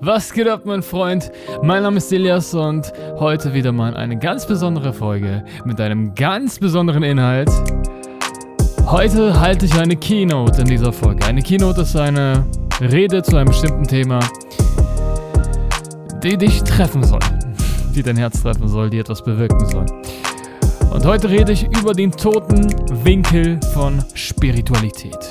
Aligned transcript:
Was 0.00 0.32
geht 0.32 0.48
ab, 0.48 0.62
mein 0.64 0.82
Freund? 0.82 1.30
Mein 1.62 1.82
Name 1.82 1.98
ist 1.98 2.10
Elias 2.10 2.54
und 2.54 2.90
heute 3.18 3.52
wieder 3.52 3.72
mal 3.72 3.94
eine 3.94 4.18
ganz 4.18 4.46
besondere 4.46 4.94
Folge 4.94 5.44
mit 5.66 5.78
einem 5.80 6.14
ganz 6.14 6.58
besonderen 6.58 7.02
Inhalt. 7.02 7.50
Heute 8.86 9.38
halte 9.38 9.66
ich 9.66 9.78
eine 9.78 9.96
Keynote 9.96 10.62
in 10.62 10.68
dieser 10.68 10.92
Folge. 10.92 11.26
Eine 11.26 11.42
Keynote 11.42 11.82
ist 11.82 11.94
eine 11.94 12.46
Rede 12.80 13.22
zu 13.22 13.36
einem 13.36 13.48
bestimmten 13.48 13.84
Thema, 13.84 14.20
die 16.22 16.38
dich 16.38 16.62
treffen 16.62 17.04
soll, 17.04 17.20
die 17.94 18.02
dein 18.02 18.16
Herz 18.16 18.40
treffen 18.40 18.66
soll, 18.68 18.88
die 18.88 18.98
etwas 18.98 19.22
bewirken 19.22 19.66
soll. 19.66 19.86
Und 20.90 21.04
heute 21.04 21.28
rede 21.28 21.52
ich 21.52 21.64
über 21.78 21.92
den 21.92 22.12
toten 22.12 22.66
Winkel 23.04 23.60
von 23.74 24.02
Spiritualität. 24.14 25.28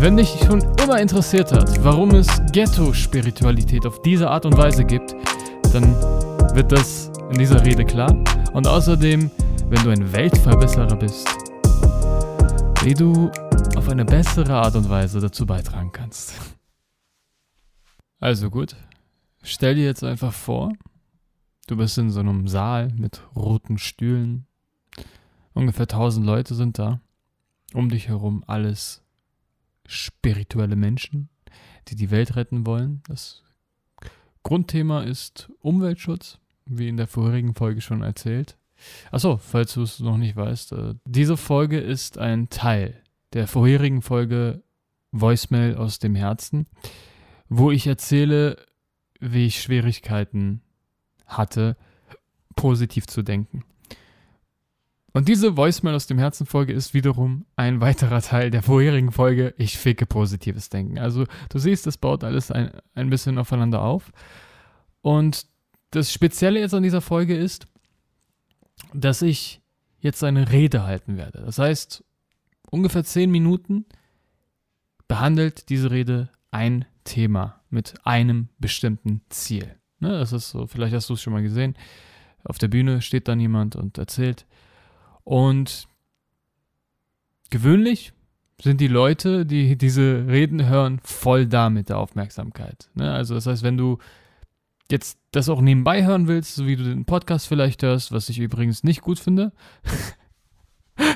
Wenn 0.00 0.16
dich 0.16 0.30
schon 0.46 0.60
immer 0.82 0.98
interessiert 0.98 1.52
hat, 1.52 1.84
warum 1.84 2.12
es 2.12 2.26
Ghetto-Spiritualität 2.52 3.84
auf 3.84 4.00
diese 4.00 4.30
Art 4.30 4.46
und 4.46 4.56
Weise 4.56 4.82
gibt, 4.82 5.14
dann 5.74 5.94
wird 6.54 6.72
das 6.72 7.12
in 7.30 7.36
dieser 7.36 7.62
Rede 7.62 7.84
klar. 7.84 8.10
Und 8.54 8.66
außerdem, 8.66 9.30
wenn 9.66 9.84
du 9.84 9.90
ein 9.90 10.10
Weltverbesserer 10.10 10.96
bist, 10.96 11.28
wie 12.82 12.94
du 12.94 13.30
auf 13.76 13.90
eine 13.90 14.06
bessere 14.06 14.54
Art 14.54 14.74
und 14.74 14.88
Weise 14.88 15.20
dazu 15.20 15.44
beitragen 15.44 15.92
kannst. 15.92 16.32
Also 18.20 18.48
gut, 18.48 18.76
stell 19.42 19.74
dir 19.74 19.84
jetzt 19.84 20.02
einfach 20.02 20.32
vor, 20.32 20.72
du 21.66 21.76
bist 21.76 21.98
in 21.98 22.08
so 22.08 22.20
einem 22.20 22.48
Saal 22.48 22.88
mit 22.96 23.20
roten 23.36 23.76
Stühlen. 23.76 24.46
Ungefähr 25.52 25.84
1000 25.84 26.24
Leute 26.24 26.54
sind 26.54 26.78
da. 26.78 27.02
Um 27.74 27.90
dich 27.90 28.08
herum 28.08 28.42
alles 28.46 29.02
spirituelle 29.90 30.76
Menschen, 30.76 31.28
die 31.88 31.96
die 31.96 32.10
Welt 32.10 32.36
retten 32.36 32.64
wollen. 32.64 33.02
Das 33.08 33.42
Grundthema 34.42 35.02
ist 35.02 35.50
Umweltschutz, 35.60 36.38
wie 36.64 36.88
in 36.88 36.96
der 36.96 37.08
vorherigen 37.08 37.54
Folge 37.54 37.80
schon 37.80 38.02
erzählt. 38.02 38.56
Achso, 39.10 39.36
falls 39.36 39.74
du 39.74 39.82
es 39.82 40.00
noch 40.00 40.16
nicht 40.16 40.36
weißt, 40.36 40.72
äh, 40.72 40.94
diese 41.04 41.36
Folge 41.36 41.78
ist 41.78 42.18
ein 42.18 42.48
Teil 42.48 43.02
der 43.32 43.46
vorherigen 43.46 44.00
Folge 44.00 44.62
Voicemail 45.12 45.76
aus 45.76 45.98
dem 45.98 46.14
Herzen, 46.14 46.66
wo 47.48 47.70
ich 47.70 47.86
erzähle, 47.86 48.56
wie 49.18 49.46
ich 49.46 49.60
Schwierigkeiten 49.60 50.62
hatte, 51.26 51.76
positiv 52.56 53.06
zu 53.06 53.22
denken. 53.22 53.64
Und 55.12 55.28
diese 55.28 55.56
Voicemail 55.56 55.94
aus 55.94 56.06
dem 56.06 56.18
Herzen 56.18 56.46
Folge 56.46 56.72
ist 56.72 56.94
wiederum 56.94 57.44
ein 57.56 57.80
weiterer 57.80 58.22
Teil 58.22 58.50
der 58.50 58.62
vorherigen 58.62 59.10
Folge 59.10 59.54
Ich 59.58 59.76
ficke 59.76 60.06
positives 60.06 60.68
Denken. 60.68 60.98
Also 60.98 61.24
du 61.48 61.58
siehst, 61.58 61.86
das 61.86 61.98
baut 61.98 62.22
alles 62.22 62.50
ein, 62.50 62.70
ein 62.94 63.10
bisschen 63.10 63.38
aufeinander 63.38 63.82
auf. 63.82 64.12
Und 65.02 65.46
das 65.90 66.12
Spezielle 66.12 66.60
jetzt 66.60 66.74
an 66.74 66.84
dieser 66.84 67.00
Folge 67.00 67.36
ist, 67.36 67.66
dass 68.94 69.22
ich 69.22 69.60
jetzt 69.98 70.22
eine 70.22 70.52
Rede 70.52 70.84
halten 70.84 71.16
werde. 71.16 71.42
Das 71.44 71.58
heißt, 71.58 72.04
ungefähr 72.70 73.04
zehn 73.04 73.30
Minuten 73.30 73.86
behandelt 75.08 75.68
diese 75.68 75.90
Rede 75.90 76.30
ein 76.52 76.84
Thema 77.04 77.60
mit 77.68 77.94
einem 78.04 78.48
bestimmten 78.58 79.22
Ziel. 79.28 79.76
Ne, 79.98 80.10
das 80.10 80.32
ist 80.32 80.50
so, 80.50 80.66
vielleicht 80.66 80.94
hast 80.94 81.10
du 81.10 81.14
es 81.14 81.22
schon 81.22 81.32
mal 81.32 81.42
gesehen. 81.42 81.74
Auf 82.44 82.58
der 82.58 82.68
Bühne 82.68 83.02
steht 83.02 83.28
dann 83.28 83.40
jemand 83.40 83.76
und 83.76 83.98
erzählt 83.98 84.46
und 85.24 85.88
gewöhnlich 87.50 88.12
sind 88.62 88.80
die 88.80 88.88
Leute, 88.88 89.46
die 89.46 89.76
diese 89.76 90.26
Reden 90.28 90.68
hören, 90.68 91.00
voll 91.02 91.46
da 91.46 91.70
mit 91.70 91.88
der 91.88 91.98
Aufmerksamkeit. 91.98 92.90
Ne? 92.94 93.10
Also 93.12 93.34
das 93.34 93.46
heißt, 93.46 93.62
wenn 93.62 93.76
du 93.76 93.98
jetzt 94.90 95.18
das 95.30 95.48
auch 95.48 95.60
nebenbei 95.60 96.04
hören 96.04 96.26
willst, 96.28 96.56
so 96.56 96.66
wie 96.66 96.76
du 96.76 96.84
den 96.84 97.04
Podcast 97.04 97.46
vielleicht 97.46 97.82
hörst, 97.82 98.12
was 98.12 98.28
ich 98.28 98.38
übrigens 98.38 98.84
nicht 98.84 99.00
gut 99.02 99.18
finde. 99.18 99.52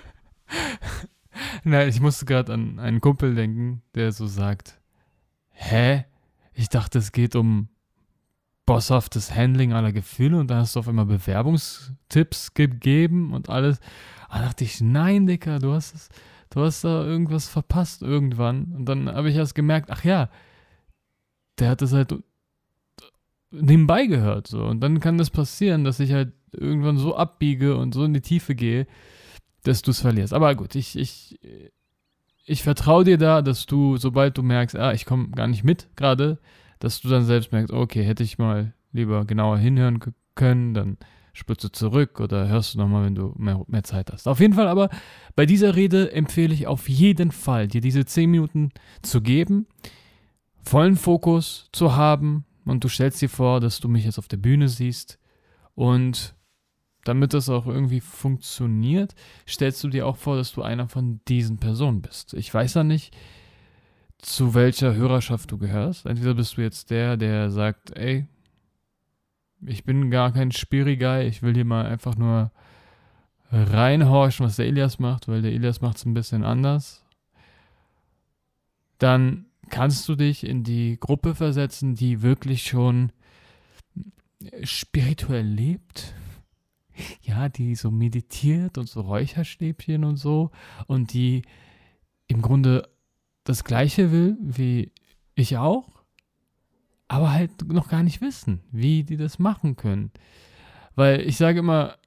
Nein, 1.64 1.88
ich 1.88 2.00
musste 2.00 2.24
gerade 2.24 2.52
an 2.52 2.78
einen 2.78 3.00
Kumpel 3.00 3.34
denken, 3.34 3.82
der 3.94 4.12
so 4.12 4.26
sagt, 4.26 4.80
hä? 5.50 6.04
Ich 6.52 6.68
dachte, 6.68 6.98
es 6.98 7.10
geht 7.10 7.34
um 7.34 7.68
bosshaftes 8.66 9.34
Handling 9.34 9.72
aller 9.72 9.92
Gefühle 9.92 10.38
und 10.38 10.50
dann 10.50 10.58
hast 10.58 10.74
du 10.74 10.80
auf 10.80 10.88
einmal 10.88 11.06
Bewerbungstipps 11.06 12.54
gegeben 12.54 13.32
und 13.32 13.48
alles. 13.48 13.80
Da 14.30 14.42
dachte 14.42 14.64
ich, 14.64 14.80
nein, 14.80 15.26
Dicker, 15.26 15.58
du 15.58 15.72
hast 15.72 15.94
es, 15.94 16.08
du 16.50 16.62
hast 16.62 16.82
da 16.82 17.04
irgendwas 17.04 17.48
verpasst 17.48 18.02
irgendwann. 18.02 18.72
Und 18.72 18.86
dann 18.86 19.08
habe 19.08 19.30
ich 19.30 19.36
erst 19.36 19.54
gemerkt, 19.54 19.90
ach 19.90 20.04
ja, 20.04 20.28
der 21.58 21.70
hat 21.70 21.82
das 21.82 21.92
halt 21.92 22.14
nebenbei 23.50 24.06
gehört. 24.06 24.48
So. 24.48 24.64
Und 24.64 24.80
dann 24.80 25.00
kann 25.00 25.18
das 25.18 25.30
passieren, 25.30 25.84
dass 25.84 26.00
ich 26.00 26.12
halt 26.12 26.32
irgendwann 26.52 26.98
so 26.98 27.16
abbiege 27.16 27.76
und 27.76 27.94
so 27.94 28.04
in 28.04 28.14
die 28.14 28.20
Tiefe 28.20 28.54
gehe, 28.54 28.86
dass 29.62 29.82
du 29.82 29.92
es 29.92 30.00
verlierst. 30.00 30.32
Aber 30.32 30.54
gut, 30.54 30.74
ich, 30.74 30.98
ich, 30.98 31.38
ich 32.44 32.62
vertraue 32.62 33.04
dir 33.04 33.18
da, 33.18 33.42
dass 33.42 33.66
du, 33.66 33.96
sobald 33.96 34.36
du 34.36 34.42
merkst, 34.42 34.76
ah, 34.76 34.92
ich 34.92 35.04
komme 35.04 35.30
gar 35.30 35.46
nicht 35.46 35.64
mit 35.64 35.88
gerade, 35.96 36.38
dass 36.84 37.00
du 37.00 37.08
dann 37.08 37.24
selbst 37.24 37.50
merkst, 37.50 37.72
okay, 37.72 38.04
hätte 38.04 38.22
ich 38.22 38.36
mal 38.36 38.74
lieber 38.92 39.24
genauer 39.24 39.56
hinhören 39.56 40.00
können, 40.34 40.74
dann 40.74 40.98
spürst 41.32 41.64
du 41.64 41.72
zurück 41.72 42.20
oder 42.20 42.46
hörst 42.46 42.74
du 42.74 42.78
nochmal, 42.78 43.06
wenn 43.06 43.14
du 43.14 43.32
mehr, 43.38 43.64
mehr 43.68 43.84
Zeit 43.84 44.12
hast. 44.12 44.28
Auf 44.28 44.38
jeden 44.38 44.52
Fall 44.52 44.68
aber 44.68 44.90
bei 45.34 45.46
dieser 45.46 45.76
Rede 45.76 46.12
empfehle 46.12 46.52
ich 46.52 46.66
auf 46.66 46.86
jeden 46.90 47.32
Fall, 47.32 47.68
dir 47.68 47.80
diese 47.80 48.04
10 48.04 48.30
Minuten 48.30 48.70
zu 49.00 49.22
geben, 49.22 49.66
vollen 50.62 50.96
Fokus 50.96 51.70
zu 51.72 51.96
haben 51.96 52.44
und 52.66 52.84
du 52.84 52.88
stellst 52.88 53.22
dir 53.22 53.30
vor, 53.30 53.60
dass 53.60 53.80
du 53.80 53.88
mich 53.88 54.04
jetzt 54.04 54.18
auf 54.18 54.28
der 54.28 54.36
Bühne 54.36 54.68
siehst 54.68 55.18
und 55.74 56.34
damit 57.04 57.32
das 57.32 57.48
auch 57.48 57.66
irgendwie 57.66 58.00
funktioniert, 58.00 59.14
stellst 59.48 59.82
du 59.84 59.88
dir 59.88 60.06
auch 60.06 60.18
vor, 60.18 60.36
dass 60.36 60.52
du 60.52 60.60
einer 60.60 60.88
von 60.88 61.20
diesen 61.28 61.56
Personen 61.56 62.02
bist. 62.02 62.34
Ich 62.34 62.52
weiß 62.52 62.74
ja 62.74 62.84
nicht, 62.84 63.16
zu 64.24 64.54
welcher 64.54 64.94
Hörerschaft 64.94 65.52
du 65.52 65.58
gehörst. 65.58 66.06
Entweder 66.06 66.34
bist 66.34 66.56
du 66.56 66.62
jetzt 66.62 66.90
der, 66.90 67.16
der 67.16 67.50
sagt, 67.50 67.96
ey, 67.96 68.26
ich 69.66 69.84
bin 69.84 70.10
gar 70.10 70.32
kein 70.32 70.50
Spiri-Guy, 70.50 71.26
ich 71.26 71.42
will 71.42 71.54
hier 71.54 71.64
mal 71.64 71.86
einfach 71.86 72.16
nur 72.16 72.50
reinhorchen, 73.50 74.46
was 74.46 74.56
der 74.56 74.66
Elias 74.66 74.98
macht, 74.98 75.28
weil 75.28 75.42
der 75.42 75.52
Elias 75.52 75.80
macht 75.80 75.98
es 75.98 76.06
ein 76.06 76.14
bisschen 76.14 76.42
anders. 76.42 77.04
Dann 78.98 79.46
kannst 79.68 80.08
du 80.08 80.14
dich 80.14 80.44
in 80.44 80.64
die 80.64 80.98
Gruppe 80.98 81.34
versetzen, 81.34 81.94
die 81.94 82.22
wirklich 82.22 82.64
schon 82.64 83.12
spirituell 84.62 85.46
lebt. 85.46 86.14
Ja, 87.22 87.48
die 87.48 87.74
so 87.74 87.90
meditiert 87.90 88.78
und 88.78 88.88
so 88.88 89.00
Räucherstäbchen 89.00 90.04
und 90.04 90.16
so 90.16 90.50
und 90.86 91.12
die 91.12 91.42
im 92.28 92.40
Grunde 92.40 92.88
das 93.44 93.64
Gleiche 93.64 94.10
will 94.10 94.36
wie 94.40 94.92
ich 95.34 95.56
auch, 95.56 95.88
aber 97.08 97.32
halt 97.32 97.68
noch 97.68 97.88
gar 97.88 98.02
nicht 98.02 98.20
wissen, 98.20 98.60
wie 98.72 99.04
die 99.04 99.16
das 99.16 99.38
machen 99.38 99.76
können. 99.76 100.10
Weil 100.94 101.20
ich 101.20 101.36
sage 101.36 101.58
immer, 101.58 101.98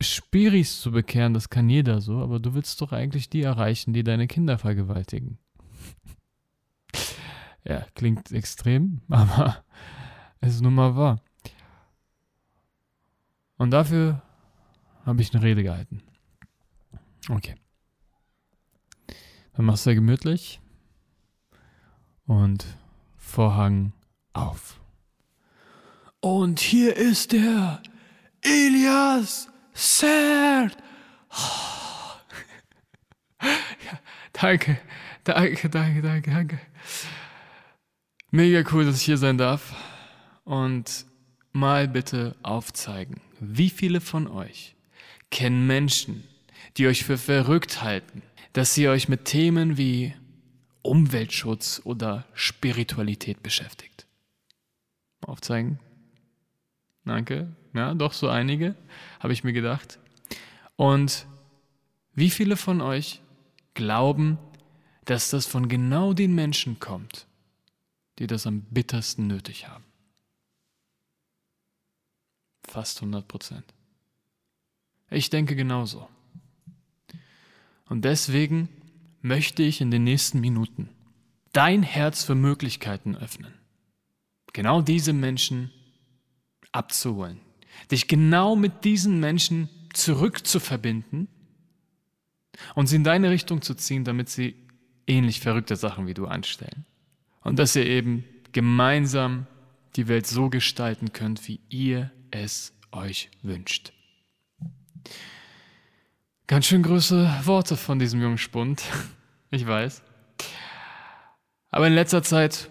Spiris 0.00 0.80
zu 0.80 0.90
bekehren, 0.92 1.34
das 1.34 1.50
kann 1.50 1.68
jeder 1.68 2.00
so, 2.00 2.18
aber 2.18 2.38
du 2.38 2.54
willst 2.54 2.80
doch 2.80 2.92
eigentlich 2.92 3.28
die 3.28 3.42
erreichen, 3.42 3.92
die 3.92 4.04
deine 4.04 4.26
Kinder 4.26 4.58
vergewaltigen. 4.58 5.38
ja, 7.64 7.86
klingt 7.94 8.30
extrem, 8.32 9.00
aber 9.08 9.64
es 10.40 10.54
ist 10.54 10.60
nun 10.60 10.74
mal 10.74 10.96
wahr. 10.96 11.20
Und 13.56 13.70
dafür 13.70 14.22
habe 15.04 15.22
ich 15.22 15.34
eine 15.34 15.42
Rede 15.42 15.62
gehalten. 15.62 16.02
Okay. 17.28 17.54
Dann 19.56 19.64
machst 19.64 19.86
du 19.86 19.94
gemütlich 19.94 20.60
und 22.26 22.66
Vorhang 23.16 23.92
auf. 24.34 24.78
Und 26.20 26.60
hier 26.60 26.96
ist 26.96 27.32
der 27.32 27.82
Elias 28.42 29.48
Sert. 29.72 30.76
ja, 33.42 33.98
danke, 34.32 34.78
danke, 35.24 35.70
danke, 35.70 36.02
danke, 36.02 36.30
danke. 36.30 36.60
Mega 38.30 38.62
cool, 38.72 38.84
dass 38.84 38.96
ich 38.96 39.04
hier 39.04 39.18
sein 39.18 39.38
darf. 39.38 39.74
Und 40.44 41.06
mal 41.52 41.88
bitte 41.88 42.36
aufzeigen, 42.42 43.20
wie 43.40 43.70
viele 43.70 44.00
von 44.00 44.28
euch 44.28 44.76
kennen 45.30 45.66
Menschen, 45.66 46.24
die 46.76 46.86
euch 46.86 47.04
für 47.04 47.18
verrückt 47.18 47.82
halten, 47.82 48.22
dass 48.56 48.74
ihr 48.78 48.90
euch 48.90 49.10
mit 49.10 49.26
Themen 49.26 49.76
wie 49.76 50.14
Umweltschutz 50.80 51.82
oder 51.84 52.24
Spiritualität 52.32 53.42
beschäftigt. 53.42 54.06
Aufzeigen. 55.20 55.78
Danke. 57.04 57.54
Ja, 57.74 57.92
doch 57.92 58.14
so 58.14 58.30
einige, 58.30 58.74
habe 59.20 59.34
ich 59.34 59.44
mir 59.44 59.52
gedacht. 59.52 59.98
Und 60.76 61.26
wie 62.14 62.30
viele 62.30 62.56
von 62.56 62.80
euch 62.80 63.20
glauben, 63.74 64.38
dass 65.04 65.28
das 65.28 65.44
von 65.44 65.68
genau 65.68 66.14
den 66.14 66.34
Menschen 66.34 66.80
kommt, 66.80 67.26
die 68.18 68.26
das 68.26 68.46
am 68.46 68.62
bittersten 68.62 69.26
nötig 69.26 69.68
haben. 69.68 69.84
Fast 72.66 73.02
100 73.02 73.28
Prozent. 73.28 73.74
Ich 75.10 75.28
denke 75.28 75.54
genauso. 75.56 76.08
Und 77.88 78.04
deswegen 78.04 78.68
möchte 79.22 79.62
ich 79.62 79.80
in 79.80 79.90
den 79.90 80.04
nächsten 80.04 80.40
Minuten 80.40 80.90
dein 81.52 81.82
Herz 81.82 82.24
für 82.24 82.34
Möglichkeiten 82.34 83.16
öffnen. 83.16 83.54
Genau 84.52 84.82
diese 84.82 85.12
Menschen 85.12 85.70
abzuholen. 86.72 87.40
Dich 87.90 88.08
genau 88.08 88.56
mit 88.56 88.84
diesen 88.84 89.20
Menschen 89.20 89.68
zurückzuverbinden 89.92 91.28
und 92.74 92.86
sie 92.86 92.96
in 92.96 93.04
deine 93.04 93.30
Richtung 93.30 93.62
zu 93.62 93.74
ziehen, 93.74 94.04
damit 94.04 94.28
sie 94.28 94.54
ähnlich 95.06 95.40
verrückte 95.40 95.76
Sachen 95.76 96.06
wie 96.06 96.14
du 96.14 96.26
anstellen. 96.26 96.84
Und 97.42 97.58
dass 97.58 97.76
ihr 97.76 97.86
eben 97.86 98.24
gemeinsam 98.52 99.46
die 99.96 100.08
Welt 100.08 100.26
so 100.26 100.50
gestalten 100.50 101.12
könnt, 101.12 101.46
wie 101.48 101.60
ihr 101.68 102.10
es 102.30 102.74
euch 102.92 103.30
wünscht. 103.42 103.92
Ganz 106.48 106.66
schön 106.66 106.84
große 106.84 107.28
Worte 107.42 107.76
von 107.76 107.98
diesem 107.98 108.22
jungen 108.22 108.38
Spund, 108.38 108.80
ich 109.50 109.66
weiß. 109.66 110.00
Aber 111.70 111.88
in 111.88 111.92
letzter 111.92 112.22
Zeit, 112.22 112.70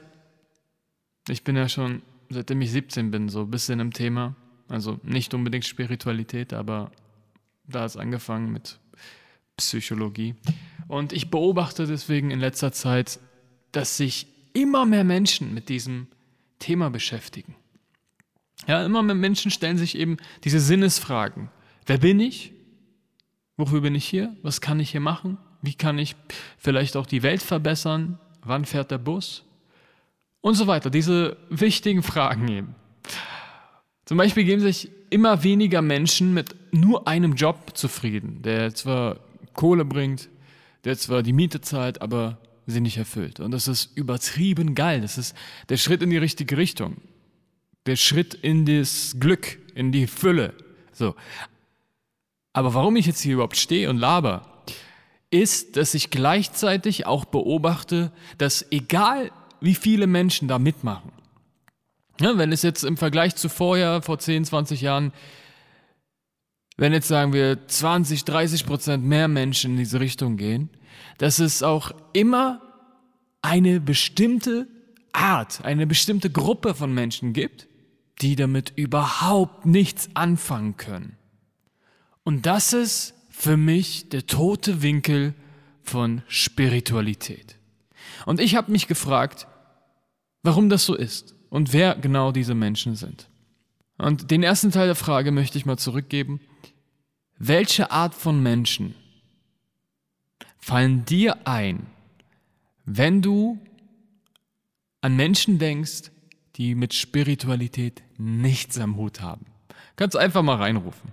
ich 1.27 1.43
bin 1.43 1.57
ja 1.57 1.67
schon, 1.67 2.01
seitdem 2.29 2.61
ich 2.61 2.71
17 2.71 3.11
bin, 3.11 3.27
so 3.27 3.41
ein 3.41 3.51
bisschen 3.51 3.81
im 3.81 3.91
Thema. 3.91 4.33
Also 4.69 5.01
nicht 5.03 5.33
unbedingt 5.33 5.65
Spiritualität, 5.65 6.53
aber 6.53 6.89
da 7.67 7.81
hat 7.81 7.89
es 7.89 7.97
angefangen 7.97 8.53
mit 8.53 8.79
Psychologie. 9.57 10.35
Und 10.87 11.11
ich 11.11 11.29
beobachte 11.29 11.85
deswegen 11.85 12.31
in 12.31 12.39
letzter 12.39 12.71
Zeit, 12.71 13.19
dass 13.73 13.97
sich 13.97 14.27
immer 14.53 14.85
mehr 14.85 15.03
Menschen 15.03 15.53
mit 15.53 15.67
diesem 15.67 16.07
Thema 16.59 16.89
beschäftigen. 16.89 17.55
Ja, 18.67 18.85
immer 18.85 19.03
mehr 19.03 19.15
Menschen 19.15 19.51
stellen 19.51 19.77
sich 19.77 19.97
eben 19.97 20.15
diese 20.45 20.61
Sinnesfragen. 20.61 21.49
Wer 21.85 21.97
bin 21.97 22.21
ich? 22.21 22.54
Wofür 23.57 23.81
bin 23.81 23.95
ich 23.95 24.05
hier? 24.05 24.35
Was 24.41 24.61
kann 24.61 24.79
ich 24.79 24.91
hier 24.91 25.01
machen? 25.01 25.37
Wie 25.61 25.73
kann 25.73 25.97
ich 25.97 26.15
vielleicht 26.57 26.97
auch 26.97 27.05
die 27.05 27.23
Welt 27.23 27.41
verbessern? 27.41 28.19
Wann 28.43 28.65
fährt 28.65 28.91
der 28.91 28.97
Bus? 28.97 29.43
Und 30.41 30.55
so 30.55 30.67
weiter. 30.67 30.89
Diese 30.89 31.37
wichtigen 31.49 32.03
Fragen 32.03 32.47
eben. 32.47 32.75
Zum 34.05 34.17
Beispiel 34.17 34.43
geben 34.43 34.61
sich 34.61 34.91
immer 35.09 35.43
weniger 35.43 35.81
Menschen 35.81 36.33
mit 36.33 36.55
nur 36.71 37.07
einem 37.07 37.33
Job 37.33 37.75
zufrieden, 37.75 38.41
der 38.43 38.75
zwar 38.75 39.19
Kohle 39.53 39.85
bringt, 39.85 40.29
der 40.83 40.97
zwar 40.97 41.23
die 41.23 41.33
Miete 41.33 41.61
zahlt, 41.61 42.01
aber 42.01 42.37
sie 42.67 42.81
nicht 42.81 42.97
erfüllt. 42.97 43.39
Und 43.39 43.51
das 43.51 43.67
ist 43.67 43.97
übertrieben 43.97 44.75
geil. 44.75 45.01
Das 45.01 45.17
ist 45.17 45.35
der 45.69 45.77
Schritt 45.77 46.01
in 46.01 46.09
die 46.09 46.17
richtige 46.17 46.57
Richtung. 46.57 46.97
Der 47.85 47.95
Schritt 47.95 48.33
in 48.33 48.65
das 48.65 49.15
Glück, 49.19 49.57
in 49.73 49.91
die 49.91 50.07
Fülle. 50.07 50.53
So. 50.91 51.15
Aber 52.55 52.73
warum 52.73 52.95
ich 52.95 53.05
jetzt 53.05 53.19
hier 53.19 53.33
überhaupt 53.33 53.57
stehe 53.57 53.89
und 53.89 53.97
laber, 53.97 54.63
ist, 55.29 55.75
dass 55.75 55.93
ich 55.93 56.09
gleichzeitig 56.09 57.05
auch 57.05 57.25
beobachte, 57.25 58.13
dass 58.37 58.65
egal 58.71 59.29
wie 59.59 59.75
viele 59.75 60.07
Menschen 60.07 60.47
da 60.47 60.57
mitmachen, 60.57 61.11
ja, 62.21 62.37
wenn 62.37 62.53
es 62.53 62.61
jetzt 62.61 62.85
im 62.85 62.95
Vergleich 62.95 63.35
zu 63.35 63.49
vorher, 63.49 64.01
vor 64.01 64.19
10, 64.19 64.45
20 64.45 64.79
Jahren, 64.79 65.11
wenn 66.77 66.93
jetzt 66.93 67.09
sagen 67.09 67.33
wir 67.33 67.67
20, 67.67 68.23
30 68.23 68.65
Prozent 68.65 69.03
mehr 69.03 69.27
Menschen 69.27 69.71
in 69.71 69.77
diese 69.77 69.99
Richtung 69.99 70.37
gehen, 70.37 70.69
dass 71.17 71.39
es 71.39 71.61
auch 71.61 71.91
immer 72.13 72.61
eine 73.41 73.81
bestimmte 73.81 74.69
Art, 75.11 75.65
eine 75.65 75.85
bestimmte 75.85 76.29
Gruppe 76.29 76.73
von 76.73 76.93
Menschen 76.93 77.33
gibt, 77.33 77.67
die 78.21 78.37
damit 78.37 78.71
überhaupt 78.77 79.65
nichts 79.65 80.07
anfangen 80.13 80.77
können. 80.77 81.14
Und 82.25 82.47
das 82.47 82.73
ist 82.73 83.13
für 83.29 83.55
mich 83.55 84.09
der 84.09 84.25
tote 84.25 84.81
Winkel 84.81 85.35
von 85.83 86.23
Spiritualität. 86.27 87.55
Und 88.25 88.39
ich 88.39 88.55
habe 88.55 88.71
mich 88.71 88.87
gefragt, 88.87 89.47
warum 90.41 90.67
das 90.67 90.85
so 90.85 90.95
ist 90.95 91.35
und 91.49 91.71
wer 91.71 91.95
genau 91.95 92.31
diese 92.31 92.55
Menschen 92.55 92.95
sind. 92.95 93.29
Und 93.97 94.31
den 94.31 94.41
ersten 94.41 94.71
Teil 94.71 94.87
der 94.87 94.95
Frage 94.95 95.31
möchte 95.31 95.59
ich 95.59 95.67
mal 95.67 95.77
zurückgeben. 95.77 96.41
Welche 97.37 97.91
Art 97.91 98.15
von 98.15 98.41
Menschen 98.41 98.95
fallen 100.57 101.05
dir 101.05 101.47
ein, 101.47 101.85
wenn 102.85 103.21
du 103.21 103.59
an 105.01 105.15
Menschen 105.15 105.59
denkst, 105.59 106.11
die 106.55 106.73
mit 106.73 106.95
Spiritualität 106.95 108.01
nichts 108.17 108.79
am 108.79 108.95
Hut 108.97 109.21
haben? 109.21 109.45
Kannst 109.95 110.17
einfach 110.17 110.41
mal 110.41 110.57
reinrufen. 110.57 111.11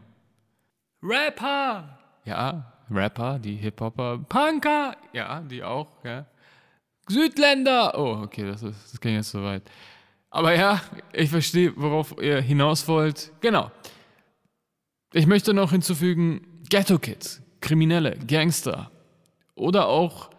Rapper! 1.02 1.98
Ja, 2.24 2.72
Rapper, 2.90 3.38
die 3.38 3.56
Hip-Hopper. 3.56 4.18
Punker! 4.28 4.96
Ja, 5.12 5.40
die 5.40 5.62
auch, 5.62 5.88
ja. 6.04 6.26
Südländer! 7.08 7.98
Oh, 7.98 8.22
okay, 8.22 8.46
das, 8.46 8.62
ist, 8.62 8.92
das 8.92 9.00
ging 9.00 9.14
jetzt 9.14 9.30
so 9.30 9.42
weit. 9.42 9.62
Aber 10.30 10.54
ja, 10.54 10.80
ich 11.12 11.30
verstehe, 11.30 11.72
worauf 11.76 12.14
ihr 12.20 12.40
hinaus 12.40 12.86
wollt. 12.86 13.32
Genau. 13.40 13.70
Ich 15.12 15.26
möchte 15.26 15.52
noch 15.52 15.72
hinzufügen, 15.72 16.46
Ghetto-Kids, 16.70 17.42
Kriminelle, 17.60 18.16
Gangster 18.26 18.90
oder 19.54 19.88
auch 19.88 20.30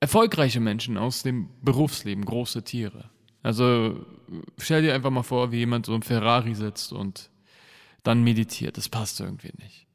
erfolgreiche 0.00 0.60
Menschen 0.60 0.96
aus 0.96 1.22
dem 1.22 1.50
Berufsleben, 1.60 2.24
große 2.24 2.62
Tiere. 2.62 3.10
Also 3.42 4.06
stell 4.58 4.82
dir 4.82 4.94
einfach 4.94 5.10
mal 5.10 5.22
vor, 5.24 5.52
wie 5.52 5.58
jemand 5.58 5.86
so 5.86 5.94
im 5.94 6.02
Ferrari 6.02 6.54
sitzt 6.54 6.92
und 6.92 7.30
dann 8.02 8.22
meditiert. 8.22 8.76
Das 8.76 8.88
passt 8.88 9.20
irgendwie 9.20 9.52
nicht. 9.58 9.87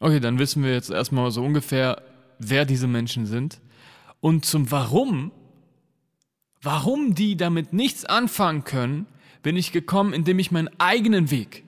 Okay, 0.00 0.20
dann 0.20 0.38
wissen 0.38 0.62
wir 0.62 0.72
jetzt 0.72 0.90
erstmal 0.90 1.30
so 1.30 1.44
ungefähr, 1.44 2.02
wer 2.38 2.64
diese 2.64 2.86
Menschen 2.86 3.26
sind 3.26 3.60
und 4.20 4.44
zum 4.44 4.70
Warum, 4.70 5.32
warum 6.60 7.14
die 7.14 7.36
damit 7.36 7.72
nichts 7.72 8.04
anfangen 8.04 8.64
können, 8.64 9.06
bin 9.42 9.56
ich 9.56 9.72
gekommen, 9.72 10.12
indem 10.12 10.38
ich 10.38 10.50
meinen 10.50 10.70
eigenen 10.78 11.30
Weg, 11.30 11.64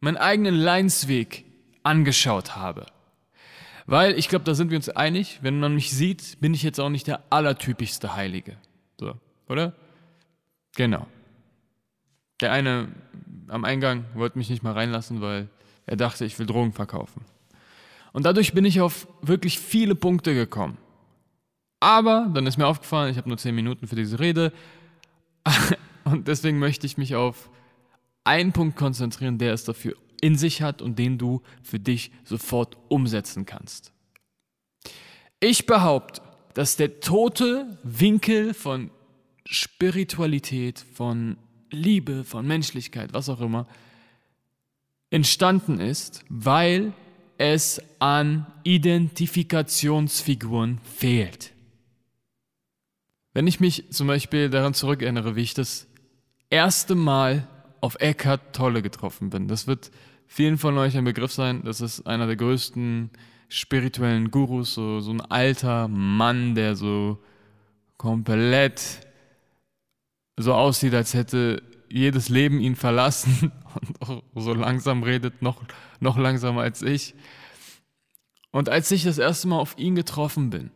meinen 0.00 0.16
eigenen 0.16 0.54
Leinsweg 0.54 1.44
angeschaut 1.82 2.56
habe. 2.56 2.86
Weil 3.86 4.18
ich 4.18 4.28
glaube, 4.28 4.44
da 4.44 4.54
sind 4.54 4.70
wir 4.70 4.76
uns 4.76 4.90
einig, 4.90 5.38
wenn 5.42 5.60
man 5.60 5.74
mich 5.74 5.90
sieht, 5.90 6.40
bin 6.40 6.52
ich 6.52 6.62
jetzt 6.62 6.78
auch 6.78 6.90
nicht 6.90 7.06
der 7.06 7.24
allertypischste 7.30 8.14
Heilige. 8.14 8.56
So, 9.00 9.14
oder? 9.48 9.74
Genau. 10.76 11.06
Der 12.40 12.52
eine 12.52 12.88
am 13.48 13.64
Eingang 13.64 14.04
wollte 14.14 14.38
mich 14.38 14.50
nicht 14.50 14.62
mal 14.62 14.72
reinlassen, 14.72 15.20
weil 15.20 15.48
er 15.86 15.96
dachte, 15.96 16.24
ich 16.24 16.38
will 16.38 16.46
Drogen 16.46 16.72
verkaufen. 16.72 17.24
Und 18.12 18.24
dadurch 18.24 18.52
bin 18.52 18.64
ich 18.64 18.80
auf 18.80 19.06
wirklich 19.22 19.58
viele 19.58 19.94
Punkte 19.94 20.34
gekommen. 20.34 20.78
Aber 21.80 22.30
dann 22.34 22.46
ist 22.46 22.58
mir 22.58 22.66
aufgefallen, 22.66 23.10
ich 23.10 23.18
habe 23.18 23.28
nur 23.28 23.38
zehn 23.38 23.54
Minuten 23.54 23.86
für 23.86 23.96
diese 23.96 24.18
Rede. 24.18 24.52
Und 26.04 26.26
deswegen 26.26 26.58
möchte 26.58 26.86
ich 26.86 26.96
mich 26.96 27.14
auf 27.14 27.50
einen 28.24 28.52
Punkt 28.52 28.76
konzentrieren, 28.76 29.38
der 29.38 29.52
es 29.52 29.64
dafür 29.64 29.94
in 30.20 30.36
sich 30.36 30.62
hat 30.62 30.82
und 30.82 30.98
den 30.98 31.16
du 31.16 31.42
für 31.62 31.78
dich 31.78 32.10
sofort 32.24 32.76
umsetzen 32.88 33.46
kannst. 33.46 33.92
Ich 35.40 35.66
behaupte, 35.66 36.20
dass 36.54 36.76
der 36.76 37.00
tote 37.00 37.78
Winkel 37.84 38.52
von 38.52 38.90
Spiritualität, 39.46 40.84
von 40.94 41.36
Liebe, 41.70 42.24
von 42.24 42.46
Menschlichkeit, 42.46 43.12
was 43.12 43.28
auch 43.28 43.40
immer, 43.40 43.66
entstanden 45.10 45.78
ist, 45.80 46.24
weil 46.28 46.92
es 47.38 47.80
an 48.00 48.46
Identifikationsfiguren 48.64 50.80
fehlt. 50.84 51.54
Wenn 53.32 53.46
ich 53.46 53.60
mich 53.60 53.84
zum 53.90 54.08
Beispiel 54.08 54.50
daran 54.50 54.74
zurückerinnere, 54.74 55.36
wie 55.36 55.42
ich 55.42 55.54
das 55.54 55.86
erste 56.50 56.96
Mal 56.96 57.46
auf 57.80 57.96
Eckhart 58.00 58.54
Tolle 58.54 58.82
getroffen 58.82 59.30
bin, 59.30 59.48
das 59.48 59.68
wird 59.68 59.90
vielen 60.26 60.58
von 60.58 60.76
euch 60.76 60.96
ein 60.96 61.04
Begriff 61.04 61.32
sein, 61.32 61.62
das 61.64 61.80
ist 61.80 62.06
einer 62.06 62.26
der 62.26 62.36
größten 62.36 63.10
spirituellen 63.48 64.32
Gurus, 64.32 64.74
so, 64.74 64.98
so 65.00 65.12
ein 65.12 65.20
alter 65.20 65.88
Mann, 65.88 66.56
der 66.56 66.74
so 66.74 67.22
komplett 67.96 69.06
so 70.36 70.54
aussieht, 70.54 70.94
als 70.94 71.14
hätte 71.14 71.62
jedes 71.90 72.28
Leben 72.28 72.60
ihn 72.60 72.76
verlassen 72.76 73.52
und 74.00 74.22
so 74.34 74.54
langsam 74.54 75.02
redet, 75.02 75.42
noch, 75.42 75.62
noch 76.00 76.18
langsamer 76.18 76.62
als 76.62 76.82
ich. 76.82 77.14
Und 78.50 78.68
als 78.68 78.90
ich 78.90 79.04
das 79.04 79.18
erste 79.18 79.48
Mal 79.48 79.58
auf 79.58 79.76
ihn 79.78 79.94
getroffen 79.94 80.50
bin, 80.50 80.70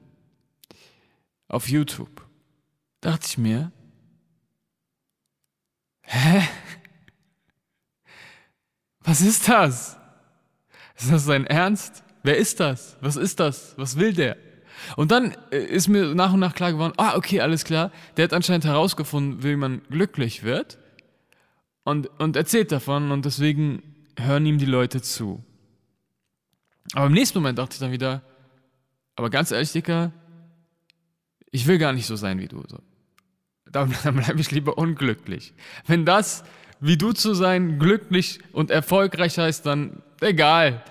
auf 1.48 1.68
YouTube, 1.68 2.26
dachte 3.00 3.26
ich 3.28 3.38
mir, 3.38 3.72
hä? 6.02 6.42
Was 9.00 9.20
ist 9.20 9.48
das? 9.48 9.98
Ist 10.96 11.10
das 11.10 11.24
sein 11.24 11.46
Ernst? 11.46 12.04
Wer 12.22 12.36
ist 12.36 12.60
das? 12.60 12.96
Was 13.00 13.16
ist 13.16 13.40
das? 13.40 13.74
Was 13.76 13.98
will 13.98 14.12
der? 14.12 14.36
Und 14.96 15.10
dann 15.10 15.36
äh, 15.50 15.58
ist 15.58 15.88
mir 15.88 16.14
nach 16.14 16.32
und 16.32 16.40
nach 16.40 16.54
klar 16.54 16.72
geworden, 16.72 16.94
ah, 16.96 17.16
okay, 17.16 17.40
alles 17.40 17.64
klar, 17.64 17.90
der 18.16 18.24
hat 18.24 18.32
anscheinend 18.32 18.64
herausgefunden, 18.64 19.42
wie 19.42 19.56
man 19.56 19.82
glücklich 19.90 20.42
wird 20.42 20.78
und, 21.84 22.08
und 22.18 22.36
erzählt 22.36 22.72
davon 22.72 23.10
und 23.10 23.24
deswegen 23.24 23.82
hören 24.16 24.46
ihm 24.46 24.58
die 24.58 24.66
Leute 24.66 25.02
zu. 25.02 25.42
Aber 26.94 27.06
im 27.06 27.12
nächsten 27.12 27.38
Moment 27.38 27.58
dachte 27.58 27.74
ich 27.74 27.80
dann 27.80 27.92
wieder, 27.92 28.22
aber 29.16 29.30
ganz 29.30 29.50
ehrlich, 29.50 29.72
Dicker, 29.72 30.12
ich 31.50 31.66
will 31.66 31.78
gar 31.78 31.92
nicht 31.92 32.06
so 32.06 32.16
sein 32.16 32.38
wie 32.38 32.48
du. 32.48 32.62
So. 32.66 32.78
Dann, 33.70 33.94
dann 34.04 34.16
bleibe 34.16 34.40
ich 34.40 34.50
lieber 34.50 34.78
unglücklich. 34.78 35.52
Wenn 35.86 36.04
das, 36.04 36.44
wie 36.80 36.96
du 36.96 37.12
zu 37.12 37.34
sein, 37.34 37.78
glücklich 37.78 38.40
und 38.52 38.70
erfolgreich 38.70 39.38
heißt, 39.38 39.64
dann 39.66 40.02
egal. 40.20 40.82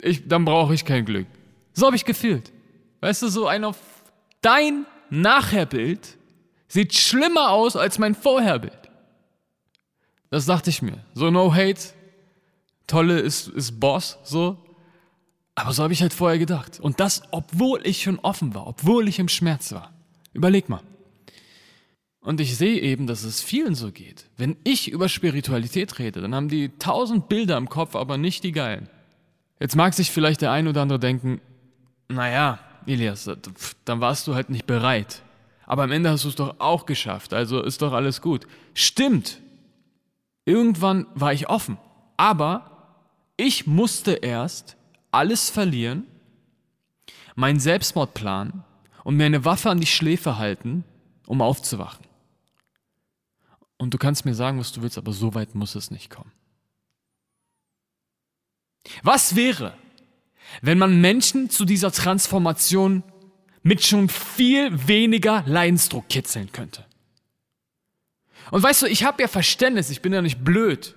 Ich, 0.00 0.28
dann 0.28 0.44
brauche 0.44 0.74
ich 0.74 0.84
kein 0.84 1.04
Glück. 1.04 1.26
So 1.72 1.86
habe 1.86 1.96
ich 1.96 2.04
gefühlt. 2.04 2.52
Weißt 3.00 3.22
du, 3.22 3.28
so 3.28 3.46
ein 3.46 3.64
auf 3.64 3.78
dein 4.40 4.86
Nachherbild 5.10 6.16
sieht 6.68 6.94
schlimmer 6.94 7.50
aus 7.50 7.76
als 7.76 7.98
mein 7.98 8.14
Vorherbild. 8.14 8.83
Das 10.34 10.46
dachte 10.46 10.68
ich 10.68 10.82
mir. 10.82 10.98
So 11.14 11.30
no 11.30 11.54
hate. 11.54 11.80
Tolle 12.88 13.20
ist, 13.20 13.46
ist 13.46 13.78
Boss, 13.78 14.18
so. 14.24 14.58
Aber 15.54 15.72
so 15.72 15.84
habe 15.84 15.92
ich 15.92 16.02
halt 16.02 16.12
vorher 16.12 16.40
gedacht. 16.40 16.80
Und 16.80 16.98
das, 16.98 17.22
obwohl 17.30 17.80
ich 17.86 18.02
schon 18.02 18.18
offen 18.18 18.52
war, 18.52 18.66
obwohl 18.66 19.06
ich 19.06 19.20
im 19.20 19.28
Schmerz 19.28 19.70
war. 19.70 19.92
Überleg 20.32 20.68
mal. 20.68 20.80
Und 22.18 22.40
ich 22.40 22.56
sehe 22.56 22.80
eben, 22.80 23.06
dass 23.06 23.22
es 23.22 23.42
vielen 23.42 23.76
so 23.76 23.92
geht. 23.92 24.28
Wenn 24.36 24.56
ich 24.64 24.90
über 24.90 25.08
Spiritualität 25.08 26.00
rede, 26.00 26.20
dann 26.20 26.34
haben 26.34 26.48
die 26.48 26.70
tausend 26.80 27.28
Bilder 27.28 27.56
im 27.56 27.68
Kopf, 27.68 27.94
aber 27.94 28.18
nicht 28.18 28.42
die 28.42 28.50
geilen. 28.50 28.88
Jetzt 29.60 29.76
mag 29.76 29.94
sich 29.94 30.10
vielleicht 30.10 30.40
der 30.40 30.50
ein 30.50 30.66
oder 30.66 30.82
andere 30.82 30.98
denken, 30.98 31.40
naja, 32.08 32.58
Elias, 32.86 33.30
dann 33.84 34.00
warst 34.00 34.26
du 34.26 34.34
halt 34.34 34.50
nicht 34.50 34.66
bereit. 34.66 35.22
Aber 35.64 35.84
am 35.84 35.92
Ende 35.92 36.10
hast 36.10 36.24
du 36.24 36.28
es 36.28 36.34
doch 36.34 36.56
auch 36.58 36.86
geschafft, 36.86 37.32
also 37.32 37.62
ist 37.62 37.82
doch 37.82 37.92
alles 37.92 38.20
gut. 38.20 38.48
Stimmt. 38.74 39.38
Irgendwann 40.44 41.06
war 41.14 41.32
ich 41.32 41.48
offen. 41.48 41.78
Aber 42.16 42.98
ich 43.36 43.66
musste 43.66 44.12
erst 44.12 44.76
alles 45.10 45.50
verlieren, 45.50 46.06
meinen 47.34 47.60
Selbstmordplan 47.60 48.64
und 49.02 49.16
mir 49.16 49.26
eine 49.26 49.44
Waffe 49.44 49.70
an 49.70 49.80
die 49.80 49.86
Schläfe 49.86 50.38
halten, 50.38 50.84
um 51.26 51.40
aufzuwachen. 51.40 52.06
Und 53.76 53.92
du 53.92 53.98
kannst 53.98 54.24
mir 54.24 54.34
sagen, 54.34 54.58
was 54.58 54.72
du 54.72 54.82
willst, 54.82 54.98
aber 54.98 55.12
so 55.12 55.34
weit 55.34 55.54
muss 55.54 55.74
es 55.74 55.90
nicht 55.90 56.10
kommen. 56.10 56.32
Was 59.02 59.34
wäre, 59.34 59.76
wenn 60.62 60.78
man 60.78 61.00
Menschen 61.00 61.50
zu 61.50 61.64
dieser 61.64 61.90
Transformation 61.90 63.02
mit 63.62 63.84
schon 63.84 64.08
viel 64.08 64.86
weniger 64.86 65.42
Leidensdruck 65.46 66.08
kitzeln 66.08 66.52
könnte? 66.52 66.84
Und 68.50 68.62
weißt 68.62 68.82
du, 68.82 68.86
ich 68.86 69.04
habe 69.04 69.22
ja 69.22 69.28
Verständnis, 69.28 69.90
ich 69.90 70.02
bin 70.02 70.12
ja 70.12 70.22
nicht 70.22 70.44
blöd, 70.44 70.94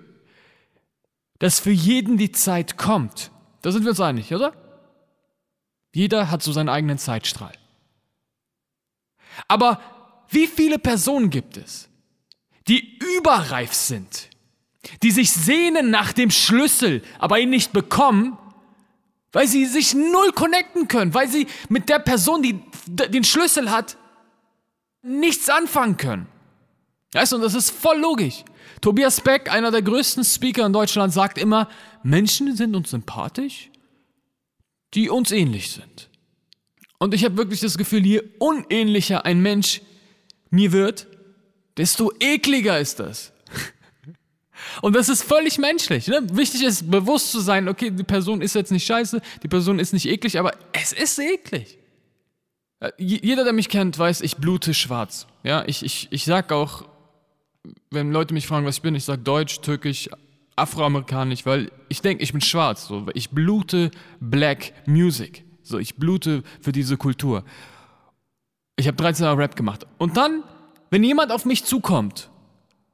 dass 1.39 1.59
für 1.59 1.71
jeden 1.71 2.17
die 2.17 2.31
Zeit 2.31 2.77
kommt. 2.77 3.31
Da 3.61 3.71
sind 3.71 3.83
wir 3.83 3.91
uns 3.91 3.99
einig, 3.99 4.33
oder? 4.33 4.53
Jeder 5.93 6.29
hat 6.29 6.43
so 6.43 6.51
seinen 6.51 6.69
eigenen 6.69 6.97
Zeitstrahl. 6.97 7.53
Aber 9.47 9.81
wie 10.29 10.47
viele 10.47 10.79
Personen 10.79 11.29
gibt 11.29 11.57
es, 11.57 11.89
die 12.67 12.97
überreif 13.17 13.73
sind, 13.73 14.29
die 15.03 15.11
sich 15.11 15.31
sehnen 15.31 15.89
nach 15.89 16.13
dem 16.13 16.31
Schlüssel, 16.31 17.01
aber 17.19 17.39
ihn 17.39 17.49
nicht 17.49 17.71
bekommen, 17.71 18.37
weil 19.31 19.47
sie 19.47 19.65
sich 19.65 19.93
null 19.93 20.31
connecten 20.33 20.87
können, 20.87 21.13
weil 21.13 21.27
sie 21.27 21.47
mit 21.69 21.89
der 21.89 21.99
Person, 21.99 22.41
die 22.41 22.59
den 22.87 23.23
Schlüssel 23.23 23.71
hat, 23.71 23.97
nichts 25.01 25.49
anfangen 25.49 25.97
können. 25.97 26.27
Weißt 27.13 27.31
du, 27.31 27.37
und 27.37 27.41
das 27.41 27.53
ist 27.53 27.71
voll 27.71 27.97
logisch. 27.99 28.43
Tobias 28.81 29.21
Beck, 29.21 29.51
einer 29.51 29.71
der 29.71 29.81
größten 29.81 30.23
Speaker 30.23 30.65
in 30.65 30.73
Deutschland, 30.73 31.13
sagt 31.13 31.37
immer, 31.37 31.69
Menschen 32.03 32.55
sind 32.55 32.75
uns 32.75 32.91
sympathisch, 32.91 33.69
die 34.93 35.09
uns 35.09 35.31
ähnlich 35.31 35.71
sind. 35.71 36.09
Und 36.99 37.13
ich 37.13 37.23
habe 37.23 37.37
wirklich 37.37 37.59
das 37.59 37.77
Gefühl, 37.77 38.05
je 38.05 38.21
unähnlicher 38.39 39.25
ein 39.25 39.41
Mensch 39.41 39.81
mir 40.49 40.71
wird, 40.71 41.07
desto 41.77 42.11
ekliger 42.19 42.79
ist 42.79 42.99
das. 42.99 43.31
Und 44.81 44.95
das 44.95 45.07
ist 45.07 45.23
völlig 45.23 45.59
menschlich. 45.59 46.07
Ne? 46.07 46.21
Wichtig 46.31 46.63
ist, 46.63 46.89
bewusst 46.89 47.31
zu 47.31 47.39
sein, 47.39 47.67
okay, 47.67 47.91
die 47.91 48.03
Person 48.03 48.41
ist 48.41 48.55
jetzt 48.55 48.71
nicht 48.71 48.85
scheiße, 48.85 49.21
die 49.43 49.47
Person 49.47 49.77
ist 49.79 49.93
nicht 49.93 50.07
eklig, 50.07 50.39
aber 50.39 50.53
es 50.73 50.93
ist 50.93 51.19
eklig. 51.19 51.77
Jeder, 52.97 53.43
der 53.43 53.53
mich 53.53 53.69
kennt, 53.69 53.97
weiß, 53.97 54.21
ich 54.21 54.37
blute 54.37 54.73
schwarz. 54.73 55.27
Ja, 55.43 55.63
ich, 55.65 55.83
ich, 55.83 56.07
ich 56.11 56.25
sag 56.25 56.51
auch, 56.51 56.85
wenn 57.91 58.11
Leute 58.11 58.33
mich 58.33 58.47
fragen, 58.47 58.65
was 58.65 58.77
ich 58.77 58.81
bin, 58.81 58.95
ich 58.95 59.03
sage 59.03 59.21
Deutsch, 59.21 59.61
Türkisch, 59.61 60.09
Afroamerikanisch, 60.55 61.45
weil 61.45 61.71
ich 61.87 62.01
denke, 62.01 62.23
ich 62.23 62.31
bin 62.31 62.41
schwarz. 62.41 62.87
So. 62.87 63.05
Ich 63.13 63.29
blute 63.29 63.91
Black 64.19 64.73
Music. 64.87 65.45
So, 65.61 65.77
ich 65.77 65.95
blute 65.95 66.43
für 66.61 66.71
diese 66.71 66.97
Kultur. 66.97 67.43
Ich 68.75 68.87
habe 68.87 68.97
13 68.97 69.25
Jahre 69.25 69.37
Rap 69.37 69.55
gemacht. 69.55 69.85
Und 69.97 70.17
dann, 70.17 70.43
wenn 70.89 71.03
jemand 71.03 71.31
auf 71.31 71.45
mich 71.45 71.63
zukommt 71.63 72.29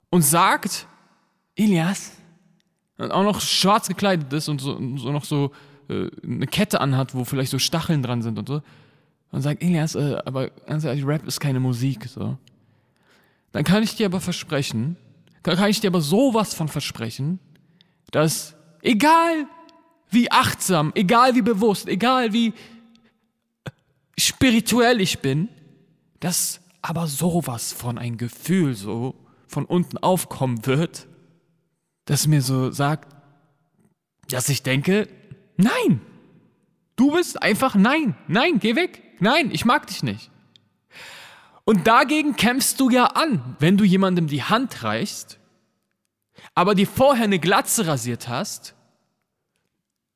und 0.10 0.24
sagt, 0.24 0.88
Elias, 1.56 2.18
und 2.98 3.12
auch 3.12 3.24
noch 3.24 3.42
schwarz 3.42 3.88
gekleidet 3.88 4.32
ist 4.34 4.50
und 4.50 4.62
so, 4.62 4.76
und 4.76 4.98
so 4.98 5.12
noch 5.12 5.26
so 5.26 5.52
äh, 5.90 6.10
eine 6.24 6.48
Kette 6.48 6.82
anhat, 6.82 7.16
wo 7.16 7.24
vielleicht 7.26 7.52
so 7.52 7.60
Stacheln 7.60 8.04
dran 8.04 8.22
sind 8.22 8.38
und 8.38 8.48
so, 8.48 8.62
und 9.32 9.42
sagt, 9.42 9.64
Elias, 9.64 9.96
äh, 9.96 10.18
aber 10.26 10.50
ganz 10.50 10.84
ehrlich, 10.84 11.06
Rap 11.06 11.26
ist 11.26 11.40
keine 11.40 11.60
Musik, 11.60 12.08
so. 12.08 12.38
Dann 13.54 13.64
kann 13.64 13.84
ich 13.84 13.96
dir 13.96 14.08
aber 14.08 14.20
versprechen, 14.20 14.98
dann 15.44 15.56
kann 15.56 15.70
ich 15.70 15.80
dir 15.80 15.88
aber 15.88 16.02
sowas 16.02 16.54
von 16.54 16.68
versprechen, 16.68 17.40
dass 18.12 18.56
egal 18.82 19.48
wie 20.10 20.30
achtsam, 20.32 20.92
egal 20.96 21.36
wie 21.36 21.42
bewusst, 21.42 21.88
egal 21.88 22.34
wie 22.34 22.54
spirituell 24.18 25.00
ich 25.00 25.20
bin, 25.20 25.50
dass 26.20 26.62
aber 26.82 27.08
sowas 27.08 27.72
von 27.72 27.98
ein 27.98 28.18
Gefühl 28.18 28.76
so 28.76 29.16
von 29.48 29.66
unten 29.66 29.98
aufkommen 30.00 30.66
wird, 30.66 31.08
das 32.06 32.28
mir 32.28 32.42
so 32.42 32.72
sagt, 32.72 33.16
dass 34.30 34.50
ich 34.50 34.64
denke, 34.64 35.08
nein, 35.58 36.02
du 36.96 37.12
bist 37.12 37.42
einfach 37.42 37.76
nein, 37.76 38.16
nein, 38.28 38.60
geh 38.60 38.76
weg, 38.76 39.04
nein, 39.20 39.52
ich 39.52 39.64
mag 39.64 39.86
dich 39.88 40.02
nicht. 40.02 40.32
Und 41.66 41.88
dagegen 41.88 42.36
kämpfst 42.36 42.80
du 42.80 42.90
ja 42.90 43.06
an, 43.06 43.56
wenn 43.60 43.78
du 43.78 43.84
jemandem 43.84 44.28
die 44.28 44.44
Hand 44.44 44.84
reichst, 44.84 45.40
aber 46.56 46.76
dir 46.76 46.88
vorher 46.88 47.24
eine 47.24 47.40
Glatze 47.40 47.88
rasiert 47.88 48.28
hast, 48.28 48.76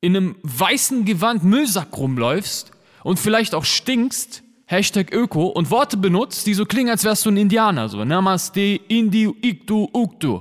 in 0.00 0.16
einem 0.16 0.36
weißen 0.42 1.04
Gewand 1.04 1.42
Müllsack 1.44 1.96
rumläufst 1.96 2.72
und 3.02 3.18
vielleicht 3.18 3.54
auch 3.54 3.64
stinkst, 3.64 4.42
Hashtag 4.66 5.12
Öko, 5.12 5.46
und 5.46 5.70
Worte 5.70 5.96
benutzt, 5.96 6.46
die 6.46 6.52
so 6.52 6.66
klingen, 6.66 6.90
als 6.90 7.02
wärst 7.02 7.24
du 7.24 7.30
ein 7.30 7.38
Indianer, 7.38 7.88
so 7.88 8.04
Namaste, 8.04 8.60
Indi, 8.60 9.24
Iktu, 9.40 9.88
Uktu. 9.94 10.40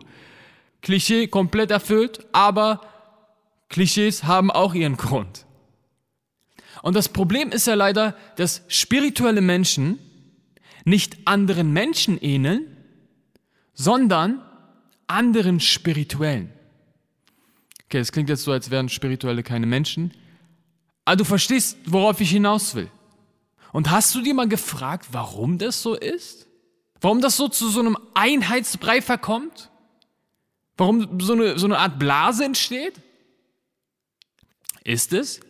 Klischee 0.82 1.28
komplett 1.28 1.72
erfüllt, 1.72 2.26
aber 2.34 2.82
Klischees 3.70 4.26
haben 4.26 4.52
auch 4.52 4.74
ihren 4.74 4.98
Grund. 4.98 5.46
Und 6.82 6.96
das 6.96 7.10
Problem 7.10 7.50
ist 7.50 7.68
ja 7.68 7.74
leider, 7.74 8.16
dass 8.36 8.64
spirituelle 8.68 9.42
Menschen 9.42 9.98
nicht 10.88 11.18
anderen 11.26 11.74
Menschen 11.74 12.18
ähneln, 12.20 12.66
sondern 13.74 14.42
anderen 15.06 15.60
Spirituellen. 15.60 16.52
Okay, 17.86 18.00
das 18.00 18.12
klingt 18.12 18.30
jetzt 18.30 18.44
so, 18.44 18.52
als 18.52 18.72
wären 18.72 18.90
Spirituelle 18.90 19.44
keine 19.44 19.66
Menschen. 19.66 20.14
Aber 21.06 21.18
du 21.18 21.24
verstehst, 21.26 21.78
worauf 21.86 22.20
ich 22.22 22.32
hinaus 22.32 22.74
will. 22.76 22.90
Und 23.74 23.92
hast 23.92 24.16
du 24.16 24.22
dir 24.22 24.34
mal 24.34 24.48
gefragt, 24.48 25.08
warum 25.12 25.58
das 25.58 25.82
so 25.82 25.94
ist? 25.94 26.48
Warum 27.02 27.22
das 27.22 27.38
so 27.38 27.48
zu 27.48 27.70
so 27.70 27.80
einem 27.80 27.98
Einheitsbrei 28.14 29.02
verkommt? 29.02 29.70
Warum 30.78 31.20
so 31.20 31.34
eine, 31.34 31.60
so 31.60 31.66
eine 31.66 31.78
Art 31.80 32.00
Blase 32.00 32.46
entsteht? 32.46 33.02
Ist 34.84 35.12
es, 35.12 35.42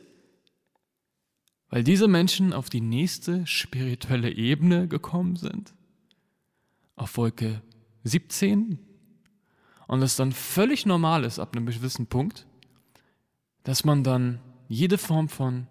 weil 1.70 1.84
diese 1.84 2.08
Menschen 2.08 2.54
auf 2.54 2.70
die 2.70 2.82
nächste 2.82 3.46
spirituelle 3.46 4.32
Ebene 4.32 4.88
gekommen 4.88 5.36
sind, 5.36 5.74
auf 6.96 7.18
Wolke 7.18 7.62
17, 8.04 8.80
und 9.88 10.02
es 10.02 10.16
dann 10.16 10.32
völlig 10.32 10.86
normal 10.86 11.24
ist 11.24 11.40
ab 11.40 11.56
einem 11.56 11.66
gewissen 11.66 12.08
Punkt, 12.08 12.46
dass 13.64 13.86
man 13.86 14.04
dann 14.04 14.40
jede 14.68 14.98
Form 14.98 15.30
von 15.30 15.68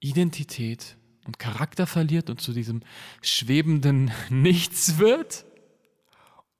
Identität 0.00 0.96
und 1.26 1.38
Charakter 1.38 1.86
verliert 1.86 2.30
und 2.30 2.40
zu 2.40 2.52
diesem 2.52 2.80
schwebenden 3.22 4.10
Nichts 4.30 4.98
wird, 4.98 5.44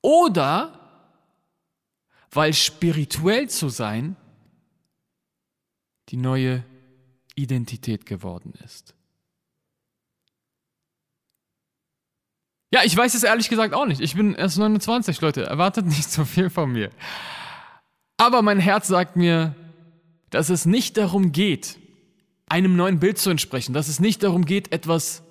oder 0.01 0.77
weil 2.31 2.53
spirituell 2.53 3.49
zu 3.49 3.69
sein 3.69 4.15
die 6.09 6.17
neue 6.17 6.63
Identität 7.41 8.05
geworden 8.05 8.53
ist. 8.63 8.95
Ja, 12.73 12.81
ich 12.85 12.95
weiß 12.95 13.13
es 13.13 13.23
ehrlich 13.23 13.49
gesagt 13.49 13.73
auch 13.73 13.85
nicht. 13.85 13.99
Ich 13.99 14.15
bin 14.15 14.33
erst 14.33 14.57
29, 14.57 15.19
Leute. 15.21 15.43
Erwartet 15.43 15.85
nicht 15.87 16.09
so 16.09 16.23
viel 16.23 16.49
von 16.49 16.71
mir. 16.71 16.89
Aber 18.17 18.41
mein 18.41 18.59
Herz 18.59 18.87
sagt 18.87 19.15
mir, 19.15 19.55
dass 20.29 20.49
es 20.49 20.65
nicht 20.65 20.97
darum 20.97 21.31
geht, 21.31 21.77
einem 22.47 22.75
neuen 22.75 22.99
Bild 22.99 23.17
zu 23.17 23.29
entsprechen, 23.29 23.73
dass 23.73 23.87
es 23.87 23.99
nicht 23.99 24.23
darum 24.23 24.45
geht, 24.45 24.71
etwas 24.71 25.23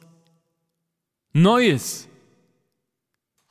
Neues 1.33 2.09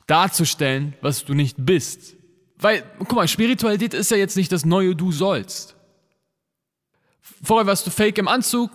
darzustellen, 0.06 0.94
was 1.00 1.24
du 1.24 1.34
nicht 1.34 1.56
bist. 1.58 2.16
Weil, 2.58 2.84
guck 2.98 3.14
mal, 3.14 3.28
Spiritualität 3.28 3.94
ist 3.94 4.10
ja 4.10 4.16
jetzt 4.16 4.36
nicht 4.36 4.52
das 4.52 4.64
neue 4.64 4.94
Du 4.94 5.12
sollst. 5.12 5.76
Vorher 7.42 7.66
warst 7.66 7.86
du 7.86 7.90
fake 7.90 8.18
im 8.18 8.28
Anzug, 8.28 8.70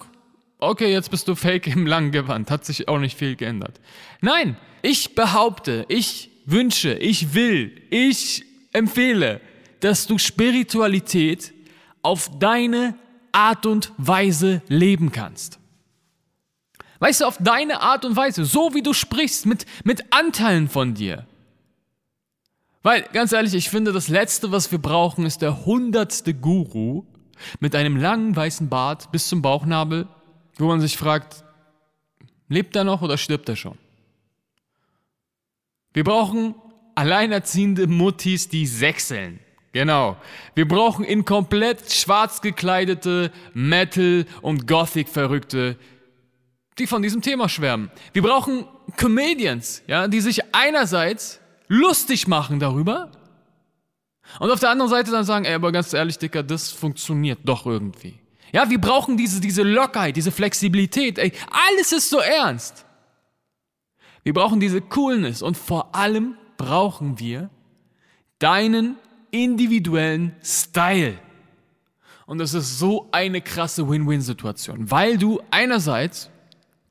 okay, 0.60 0.92
jetzt 0.92 1.12
bist 1.12 1.28
du 1.28 1.36
fake 1.36 1.68
im 1.68 1.86
langen 1.86 2.12
Gewand, 2.12 2.52
hat 2.52 2.66
sich 2.66 2.88
auch 2.88 3.00
nicht 3.00 3.18
viel 3.18 3.36
geändert. 3.36 3.80
Nein, 4.22 4.58
ich 4.82 5.16
behaupte, 5.16 5.86
ich 5.88 6.30
wünsche, 6.46 6.94
ich 6.94 7.34
will, 7.34 7.82
ich 7.90 8.44
empfehle, 8.72 9.42
dass 9.80 10.08
du 10.08 10.18
Spiritualität 10.18 11.54
auf 12.02 12.30
deine 12.40 12.96
Art 13.32 13.66
und 13.66 13.92
Weise 13.98 14.62
leben 14.68 15.12
kannst. 15.12 15.60
Weißt 17.00 17.22
du, 17.22 17.26
auf 17.26 17.38
deine 17.40 17.82
Art 17.82 18.06
und 18.06 18.16
Weise, 18.16 18.46
so 18.46 18.74
wie 18.74 18.82
du 18.82 18.94
sprichst, 18.94 19.46
mit, 19.46 19.66
mit 19.84 20.14
Anteilen 20.14 20.70
von 20.70 20.94
dir. 20.94 21.26
Weil, 22.84 23.02
ganz 23.14 23.32
ehrlich, 23.32 23.54
ich 23.54 23.70
finde, 23.70 23.92
das 23.92 24.08
Letzte, 24.08 24.52
was 24.52 24.72
wir 24.72 24.80
brauchen, 24.80 25.26
ist 25.26 25.42
der 25.42 25.66
hundertste 25.66 26.34
Guru 26.34 27.04
mit 27.60 27.76
einem 27.76 27.98
langen 27.98 28.36
weißen 28.36 28.70
Bart 28.70 29.12
bis 29.12 29.28
zum 29.28 29.42
Bauchnabel, 29.42 30.08
wo 30.58 30.68
man 30.68 30.82
sich 30.82 30.98
fragt, 30.98 31.44
lebt 32.48 32.76
er 32.76 32.84
noch 32.84 33.02
oder 33.02 33.18
stirbt 33.18 33.50
er 33.50 33.56
schon? 33.56 33.78
Wir 35.94 36.04
brauchen 36.04 36.56
alleinerziehende 36.96 37.88
Muttis, 37.88 38.50
die 38.50 38.66
sechseln. 38.66 39.40
Genau. 39.72 40.18
Wir 40.56 40.68
brauchen 40.68 41.04
in 41.04 41.26
komplett 41.26 41.92
schwarz 41.92 42.42
gekleidete 42.42 43.32
Metal- 43.54 44.26
und 44.42 44.68
Gothic-Verrückte, 44.68 45.78
die 46.80 46.88
von 46.88 47.02
diesem 47.02 47.22
Thema 47.22 47.50
schwärmen. 47.50 47.92
Wir 48.14 48.22
brauchen 48.22 48.66
Comedians, 48.98 49.84
ja, 49.88 50.08
die 50.08 50.22
sich 50.22 50.42
einerseits 50.54 51.40
lustig 51.68 52.28
machen 52.28 52.60
darüber 52.60 53.12
und 54.40 54.52
auf 54.52 54.60
der 54.60 54.70
anderen 54.70 54.90
Seite 54.90 55.12
dann 55.12 55.24
sagen, 55.24 55.46
ey, 55.46 55.54
aber 55.54 55.72
ganz 55.72 55.94
ehrlich, 55.94 56.18
Dicker, 56.18 56.44
das 56.44 56.72
funktioniert 56.72 57.40
doch 57.44 57.66
irgendwie. 57.66 58.20
Ja, 58.52 58.70
wir 58.70 58.80
brauchen 58.80 59.18
diese, 59.18 59.42
diese 59.42 59.64
Lockerheit, 59.64 60.16
diese 60.16 60.32
Flexibilität, 60.32 61.18
ey, 61.18 61.32
alles 61.52 61.92
ist 61.92 62.10
so 62.10 62.20
ernst. 62.20 62.86
Wir 64.24 64.34
brauchen 64.34 64.60
diese 64.60 64.82
Coolness 64.82 65.42
und 65.42 65.58
vor 65.58 65.94
allem 65.96 66.36
brauchen 66.58 67.20
wir 67.20 67.50
deinen 68.40 68.98
individuellen 69.32 70.36
Style. 70.44 71.20
Und 72.26 72.40
das 72.40 72.54
ist 72.54 72.80
so 72.80 73.08
eine 73.12 73.42
krasse 73.42 73.88
Win-Win-Situation, 73.88 74.90
weil 74.90 75.18
du 75.18 75.42
einerseits 75.52 76.30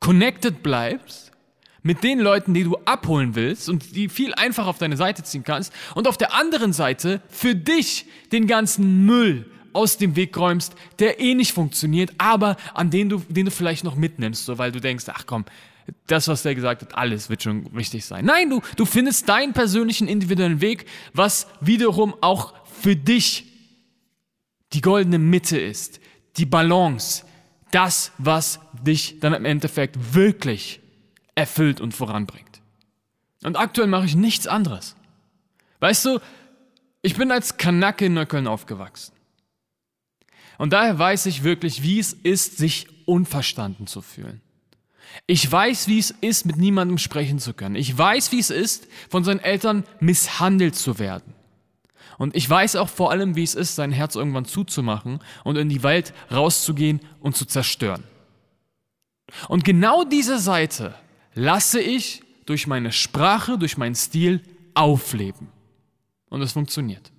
connected 0.01 0.63
bleibst 0.63 1.33
mit 1.85 2.03
den 2.03 2.19
Leuten, 2.19 2.55
die 2.55 2.65
du 2.65 2.77
abholen 2.87 3.37
willst 3.37 3.69
und 3.69 3.95
die 3.95 4.09
viel 4.09 4.35
einfacher 4.35 4.69
auf 4.69 4.79
deine 4.79 4.97
Seite 4.97 5.23
ziehen 5.23 5.45
kannst 5.45 5.73
und 5.95 6.09
auf 6.09 6.17
der 6.17 6.35
anderen 6.35 6.73
Seite 6.73 7.21
für 7.29 7.55
dich 7.55 8.07
den 8.33 8.49
ganzen 8.49 9.05
Müll 9.07 9.49
aus 9.75 9.99
dem 9.99 10.17
Weg 10.17 10.37
räumst, 10.37 10.75
der 10.99 11.21
eh 11.21 11.35
nicht 11.35 11.53
funktioniert, 11.53 12.13
aber 12.17 12.57
an 12.73 12.91
den 12.91 13.11
du, 13.11 13.19
den 13.29 13.45
du 13.45 13.51
vielleicht 13.51 13.85
noch 13.85 13.97
mitnimmst, 13.97 14.47
so 14.47 14.57
weil 14.57 14.73
du 14.73 14.81
denkst, 14.81 15.05
ach 15.09 15.27
komm, 15.27 15.45
das, 16.07 16.27
was 16.29 16.43
der 16.43 16.55
gesagt 16.55 16.81
hat, 16.81 16.97
alles 16.97 17.29
wird 17.29 17.43
schon 17.43 17.67
richtig 17.77 18.07
sein. 18.07 18.25
Nein, 18.25 18.49
du, 18.49 18.63
du 18.77 18.87
findest 18.87 19.29
deinen 19.29 19.53
persönlichen 19.53 20.09
individuellen 20.09 20.63
Weg, 20.63 20.87
was 21.13 21.47
wiederum 21.61 22.15
auch 22.23 22.55
für 22.81 22.97
dich 22.97 23.53
die 24.73 24.81
goldene 24.81 25.19
Mitte 25.19 25.59
ist, 25.61 26.01
die 26.39 26.47
Balance, 26.47 27.25
das, 27.71 28.13
was 28.17 28.61
dich 28.83 29.21
dann 29.21 29.35
im 29.35 29.45
Endeffekt 29.45 30.15
wirklich 30.15 30.81
erfüllt 31.35 31.81
und 31.81 31.93
voranbringt. 31.95 32.61
Und 33.43 33.57
aktuell 33.57 33.89
mache 33.89 34.07
ich 34.07 34.17
nichts 34.17 34.47
anderes. 34.47 34.97
Weißt 35.81 36.05
du, 36.05 36.21
ich 37.03 37.17
bin 37.17 37.31
als 37.31 37.57
Kanacke 37.57 38.07
in 38.07 38.15
Neukölln 38.15 38.47
aufgewachsen. 38.47 39.13
Und 40.57 40.73
daher 40.73 40.99
weiß 40.99 41.27
ich 41.27 41.43
wirklich, 41.43 41.83
wie 41.83 41.99
es 41.99 42.13
ist, 42.13 42.57
sich 42.57 42.87
unverstanden 43.07 43.87
zu 43.87 44.01
fühlen. 44.01 44.41
Ich 45.27 45.51
weiß, 45.51 45.89
wie 45.89 45.99
es 45.99 46.11
ist, 46.11 46.47
mit 46.47 46.57
niemandem 46.57 46.99
sprechen 46.99 47.39
zu 47.39 47.53
können. 47.53 47.77
Ich 47.77 47.97
weiß, 47.97 48.33
wie 48.33 48.39
es 48.39 48.51
ist, 48.51 48.89
von 49.11 49.25
seinen 49.25 49.41
Eltern 49.41 49.85
misshandelt 50.01 50.75
zu 50.75 50.99
werden. 50.99 51.35
Und 52.19 52.37
ich 52.37 52.49
weiß 52.49 52.77
auch 52.77 52.89
vor 52.89 53.11
allem, 53.11 53.37
wie 53.37 53.43
es 53.43 53.55
ist, 53.55 53.75
sein 53.75 53.93
Herz 53.93 54.15
irgendwann 54.15 54.45
zuzumachen 54.45 55.21
und 55.43 55.57
in 55.57 55.69
die 55.69 55.83
Welt 55.83 56.15
rauszugehen 56.31 57.01
und 57.21 57.37
zu 57.37 57.45
zerstören. 57.45 58.05
Und 59.49 59.65
genau 59.65 60.05
diese 60.05 60.39
Seite 60.39 60.95
lasse 61.35 61.81
ich 61.81 62.23
durch 62.47 62.67
meine 62.67 62.93
Sprache, 62.93 63.59
durch 63.59 63.77
meinen 63.77 63.95
Stil 63.95 64.43
aufleben. 64.75 65.49
Und 66.29 66.43
es 66.43 66.53
funktioniert. 66.53 67.13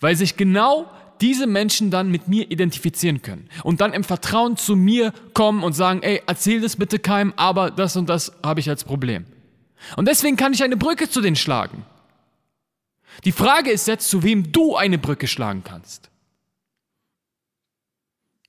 Weil 0.00 0.16
sich 0.16 0.36
genau 0.36 0.90
diese 1.20 1.46
Menschen 1.46 1.90
dann 1.90 2.10
mit 2.10 2.28
mir 2.28 2.50
identifizieren 2.50 3.20
können 3.22 3.48
und 3.62 3.80
dann 3.80 3.92
im 3.92 4.04
Vertrauen 4.04 4.56
zu 4.56 4.74
mir 4.74 5.12
kommen 5.34 5.62
und 5.62 5.74
sagen, 5.74 6.02
ey, 6.02 6.22
erzähl 6.26 6.60
das 6.60 6.76
bitte 6.76 6.98
keinem, 6.98 7.34
aber 7.36 7.70
das 7.70 7.96
und 7.96 8.08
das 8.08 8.32
habe 8.42 8.60
ich 8.60 8.68
als 8.68 8.84
Problem. 8.84 9.26
Und 9.96 10.08
deswegen 10.08 10.36
kann 10.36 10.52
ich 10.52 10.62
eine 10.62 10.76
Brücke 10.76 11.08
zu 11.10 11.20
denen 11.20 11.36
schlagen. 11.36 11.84
Die 13.24 13.32
Frage 13.32 13.70
ist 13.70 13.86
jetzt, 13.86 14.08
zu 14.08 14.22
wem 14.22 14.52
du 14.52 14.76
eine 14.76 14.98
Brücke 14.98 15.26
schlagen 15.26 15.62
kannst. 15.64 16.10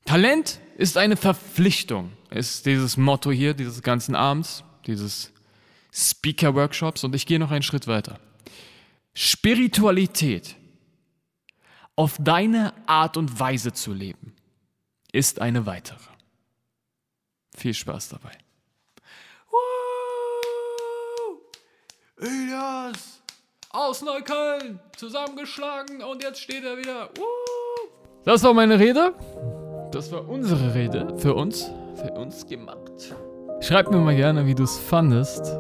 Talent 0.05 0.59
ist 0.77 0.97
eine 0.97 1.17
Verpflichtung, 1.17 2.11
ist 2.29 2.65
dieses 2.65 2.97
Motto 2.97 3.31
hier, 3.31 3.53
dieses 3.53 3.81
ganzen 3.81 4.15
Abends, 4.15 4.63
dieses 4.87 5.31
Speaker-Workshops 5.93 7.03
und 7.03 7.15
ich 7.15 7.25
gehe 7.25 7.39
noch 7.39 7.51
einen 7.51 7.63
Schritt 7.63 7.87
weiter. 7.87 8.19
Spiritualität 9.13 10.55
auf 11.95 12.17
deine 12.19 12.73
Art 12.87 13.17
und 13.17 13.39
Weise 13.39 13.73
zu 13.73 13.93
leben, 13.93 14.35
ist 15.11 15.41
eine 15.41 15.65
weitere. 15.65 15.99
Viel 17.55 17.73
Spaß 17.73 18.09
dabei. 18.09 18.37
Elias! 22.17 23.21
aus 23.73 24.01
Neukölln 24.01 24.79
zusammengeschlagen 24.95 26.03
und 26.03 26.23
jetzt 26.23 26.41
steht 26.41 26.63
er 26.63 26.77
wieder. 26.77 27.09
Das 28.25 28.43
war 28.43 28.53
meine 28.53 28.79
Rede. 28.79 29.13
Das 29.91 30.11
war 30.11 30.27
unsere 30.27 30.73
Rede 30.73 31.17
für 31.17 31.33
uns, 31.33 31.71
für 31.95 32.11
uns 32.13 32.45
gemacht. 32.45 33.15
Schreib 33.61 33.91
mir 33.91 33.99
mal 33.99 34.15
gerne, 34.15 34.47
wie 34.47 34.55
du 34.55 34.63
es 34.63 34.79
fandest. 34.79 35.55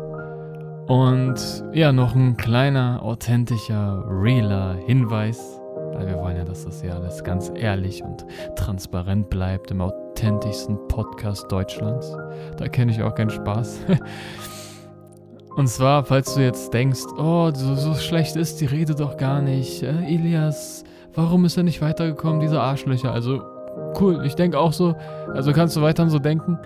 Und 0.87 1.35
ja, 1.71 1.91
noch 1.91 2.15
ein 2.15 2.35
kleiner, 2.35 2.99
authentischer, 3.03 4.03
realer 4.09 4.73
Hinweis, 4.87 5.61
weil 5.93 6.07
wir 6.07 6.17
wollen 6.17 6.35
ja, 6.35 6.43
dass 6.43 6.65
das 6.65 6.81
hier 6.81 6.95
alles 6.95 7.23
ganz 7.23 7.51
ehrlich 7.53 8.03
und 8.03 8.25
transparent 8.55 9.29
bleibt 9.29 9.69
im 9.69 9.81
authentischsten 9.81 10.79
Podcast 10.87 11.51
Deutschlands. 11.51 12.17
Da 12.57 12.67
kenne 12.69 12.91
ich 12.91 13.03
auch 13.03 13.13
keinen 13.13 13.29
Spaß. 13.29 13.81
Und 15.55 15.67
zwar, 15.67 16.05
falls 16.05 16.33
du 16.33 16.39
jetzt 16.41 16.73
denkst, 16.73 17.01
oh, 17.17 17.51
so, 17.53 17.75
so 17.75 17.93
schlecht 17.93 18.37
ist 18.37 18.61
die 18.61 18.65
Rede 18.65 18.95
doch 18.95 19.17
gar 19.17 19.41
nicht. 19.41 19.83
Äh, 19.83 20.05
Elias, 20.05 20.85
warum 21.13 21.43
ist 21.43 21.57
er 21.57 21.63
nicht 21.63 21.81
weitergekommen, 21.81 22.39
diese 22.39 22.61
Arschlöcher? 22.61 23.11
Also, 23.11 23.43
cool, 23.99 24.23
ich 24.25 24.35
denke 24.35 24.57
auch 24.57 24.71
so. 24.71 24.95
Also 25.33 25.51
kannst 25.51 25.75
du 25.75 25.81
weiterhin 25.81 26.09
so 26.09 26.19
denken. 26.19 26.57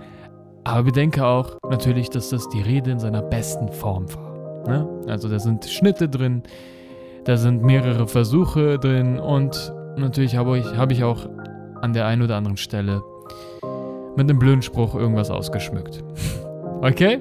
Aber 0.66 0.82
bedenke 0.82 1.24
auch 1.24 1.58
natürlich, 1.70 2.10
dass 2.10 2.30
das 2.30 2.48
die 2.48 2.60
Rede 2.60 2.90
in 2.90 2.98
seiner 2.98 3.22
besten 3.22 3.68
Form 3.68 4.12
war. 4.12 4.66
Ne? 4.66 4.88
Also 5.06 5.28
da 5.28 5.38
sind 5.38 5.64
Schnitte 5.64 6.08
drin, 6.08 6.42
da 7.24 7.36
sind 7.36 7.62
mehrere 7.62 8.08
Versuche 8.08 8.76
drin 8.76 9.20
und 9.20 9.72
natürlich 9.96 10.36
habe 10.36 10.58
ich, 10.58 10.66
hab 10.76 10.90
ich 10.90 11.04
auch 11.04 11.28
an 11.82 11.92
der 11.92 12.06
einen 12.06 12.22
oder 12.22 12.34
anderen 12.34 12.56
Stelle 12.56 13.00
mit 14.16 14.28
einem 14.28 14.40
blöden 14.40 14.60
Spruch 14.60 14.96
irgendwas 14.96 15.30
ausgeschmückt. 15.30 16.02
okay? 16.82 17.20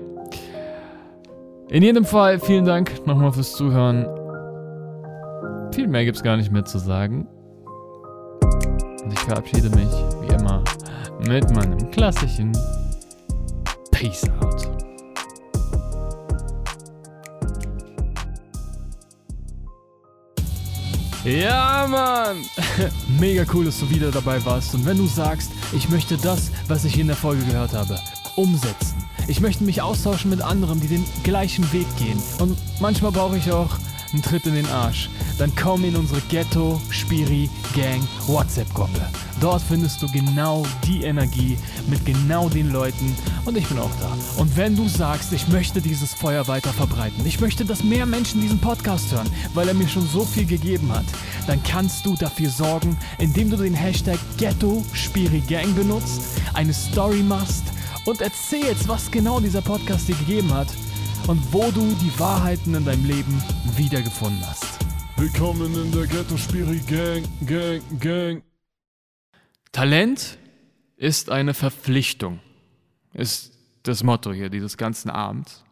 In 1.69 1.83
jedem 1.83 2.03
Fall, 2.03 2.39
vielen 2.39 2.65
Dank 2.65 3.05
nochmal 3.05 3.31
fürs 3.31 3.53
Zuhören. 3.53 4.07
Viel 5.71 5.87
mehr 5.87 6.03
gibt's 6.03 6.23
gar 6.23 6.35
nicht 6.35 6.51
mehr 6.51 6.65
zu 6.65 6.79
sagen. 6.79 7.27
Und 9.03 9.13
ich 9.13 9.19
verabschiede 9.19 9.69
mich, 9.69 9.91
wie 10.21 10.33
immer, 10.33 10.63
mit 11.27 11.55
meinem 11.55 11.91
klassischen 11.91 12.51
Peace 14.05 14.29
out. 14.39 14.67
Ja, 21.23 21.87
Mann! 21.89 22.45
Mega 23.19 23.45
cool, 23.51 23.65
dass 23.65 23.79
du 23.79 23.89
wieder 23.89 24.11
dabei 24.11 24.45
warst. 24.45 24.75
Und 24.75 24.85
wenn 24.85 24.97
du 24.97 25.07
sagst, 25.07 25.49
ich 25.73 25.89
möchte 25.89 26.17
das, 26.17 26.51
was 26.67 26.85
ich 26.85 26.99
in 26.99 27.07
der 27.07 27.15
Folge 27.15 27.43
gehört 27.45 27.73
habe, 27.73 27.99
umsetzen 28.35 28.95
Ich 29.27 29.39
möchte 29.39 29.63
mich 29.63 29.81
austauschen 29.81 30.29
mit 30.29 30.41
anderen, 30.41 30.79
die 30.79 30.87
den 30.87 31.05
gleichen 31.23 31.73
Weg 31.73 31.87
gehen. 31.97 32.21
Und 32.37 32.55
manchmal 32.79 33.11
brauche 33.11 33.37
ich 33.37 33.51
auch 33.51 33.71
einen 34.15 34.23
Tritt 34.23 34.45
in 34.45 34.55
den 34.55 34.67
Arsch. 34.67 35.09
Dann 35.37 35.51
komm 35.55 35.83
in 35.83 35.95
unsere 35.95 36.21
Ghetto 36.29 36.81
Spiri 36.89 37.49
Gang 37.75 38.01
WhatsApp-Gruppe. 38.27 39.01
Dort 39.41 39.61
findest 39.61 40.01
du 40.01 40.07
genau 40.09 40.65
die 40.85 41.03
Energie 41.03 41.57
mit 41.87 42.05
genau 42.05 42.47
den 42.47 42.71
Leuten 42.71 43.13
und 43.43 43.57
ich 43.57 43.67
bin 43.67 43.77
auch 43.77 43.91
da. 43.99 44.17
Und 44.37 44.55
wenn 44.55 44.75
du 44.75 44.87
sagst, 44.87 45.33
ich 45.33 45.49
möchte 45.49 45.81
dieses 45.81 46.13
Feuer 46.13 46.47
weiter 46.47 46.71
verbreiten, 46.71 47.25
ich 47.25 47.41
möchte, 47.41 47.65
dass 47.65 47.83
mehr 47.83 48.05
Menschen 48.05 48.39
diesen 48.39 48.59
Podcast 48.59 49.11
hören, 49.11 49.29
weil 49.53 49.67
er 49.67 49.73
mir 49.73 49.89
schon 49.89 50.07
so 50.07 50.23
viel 50.23 50.45
gegeben 50.45 50.89
hat, 50.93 51.05
dann 51.47 51.61
kannst 51.63 52.05
du 52.05 52.15
dafür 52.15 52.49
sorgen, 52.49 52.97
indem 53.17 53.49
du 53.49 53.57
den 53.57 53.73
Hashtag 53.73 54.17
Ghetto 54.37 54.85
Spiri 54.93 55.41
Gang 55.41 55.75
benutzt, 55.75 56.21
eine 56.53 56.73
Story 56.73 57.21
machst 57.21 57.65
und 58.05 58.21
erzählst, 58.21 58.87
was 58.87 59.11
genau 59.11 59.41
dieser 59.41 59.61
Podcast 59.61 60.07
dir 60.07 60.15
gegeben 60.15 60.53
hat 60.53 60.67
und 61.27 61.41
wo 61.51 61.71
du 61.71 61.95
die 61.95 62.19
Wahrheiten 62.19 62.75
in 62.75 62.85
deinem 62.85 63.05
Leben 63.05 63.41
wiedergefunden 63.75 64.45
hast. 64.45 64.79
Willkommen 65.17 65.73
in 65.73 65.91
der 65.91 66.05
Ghetto 66.05 66.37
Spiri 66.37 66.79
Gang, 66.79 67.25
Gang, 67.47 67.99
Gang. 67.99 68.43
Talent 69.71 70.37
ist 70.97 71.31
eine 71.31 71.53
Verpflichtung, 71.53 72.41
ist 73.13 73.57
das 73.83 74.03
Motto 74.03 74.33
hier 74.33 74.49
dieses 74.49 74.77
ganzen 74.77 75.09
Abends. 75.09 75.63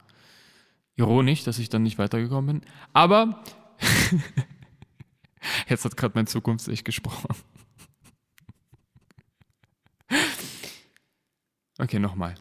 Ironisch, 0.96 1.44
dass 1.44 1.60
ich 1.60 1.70
dann 1.70 1.84
nicht 1.84 1.98
weitergekommen 1.98 2.62
bin. 2.62 2.70
Aber 2.94 3.44
jetzt 5.70 5.86
hat 5.86 5.98
gerade 5.98 6.14
mein 6.16 6.28
Zukunfts-Ich 6.28 6.84
gesprochen. 6.84 7.28
Okay, 11.80 12.00
nochmal. 12.00 12.36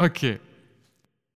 Okay. 0.00 0.40